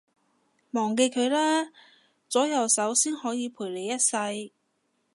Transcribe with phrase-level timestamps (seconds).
[0.71, 1.71] 忘記佢啦，
[2.27, 4.51] 左右手先可以陪你一世